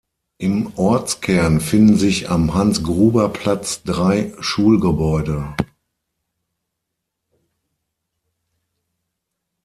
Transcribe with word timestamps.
Im 0.39 0.73
Ortskern 0.77 1.59
finden 1.61 1.95
sich 1.95 2.27
am 2.27 2.55
Hans-Gruber-Platz 2.55 3.83
drei 3.83 4.33
Schulgebäude. 4.39 5.53